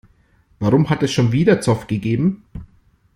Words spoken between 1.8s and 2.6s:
gegeben?